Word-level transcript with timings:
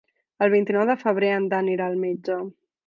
El 0.45 0.51
vint-i-nou 0.53 0.87
de 0.91 0.95
febrer 1.03 1.31
en 1.35 1.47
Dan 1.53 1.71
irà 1.77 1.91
al 1.93 2.05
metge. 2.07 2.43